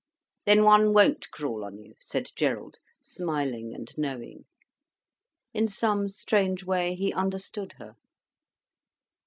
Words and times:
"Then 0.47 0.63
one 0.63 0.93
won't 0.93 1.29
crawl 1.29 1.63
on 1.63 1.77
you," 1.77 1.93
said 2.01 2.31
Gerald, 2.35 2.79
smiling 3.03 3.71
and 3.75 3.95
knowing. 3.95 4.45
In 5.53 5.67
some 5.67 6.09
strange 6.09 6.63
way 6.63 6.95
he 6.95 7.13
understood 7.13 7.73
her. 7.73 7.93